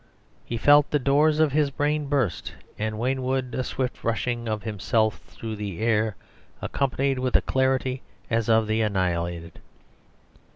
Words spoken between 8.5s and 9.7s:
the annihilated."